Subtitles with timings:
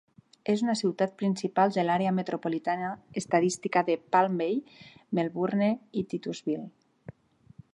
[0.51, 2.87] És una ciutat principal de l'àrea metropolitana
[3.21, 6.65] estadística de Palm Bay-Melbourne-Titusville.